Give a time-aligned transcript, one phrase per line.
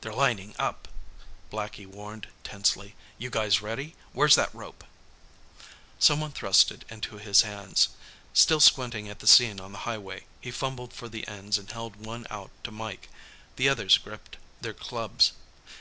[0.00, 0.88] "They're linin' up,"
[1.52, 2.96] Blackie warned tensely.
[3.16, 3.94] "You guys ready?
[4.12, 4.82] Where's that rope?"
[6.00, 7.90] Someone thrust it into his hands.
[8.34, 11.94] Still squinting at the scene on the highway, he fumbled for the ends and held
[12.04, 13.08] one out to Mike.
[13.54, 15.30] The others gripped their clubs.